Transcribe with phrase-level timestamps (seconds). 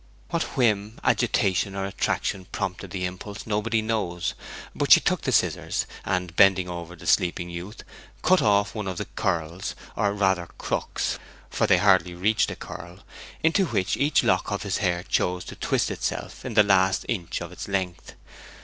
[0.31, 4.33] What whim, agitation, or attraction prompted the impulse, nobody knows;
[4.75, 7.83] but she took the scissors, and, bending over the sleeping youth,
[8.23, 11.19] cut off one of the curls, or rather crooks,
[11.51, 13.01] for they hardly reached a curl,
[13.43, 17.39] into which each lock of his hair chose to twist itself in the last inch
[17.39, 18.15] of its length.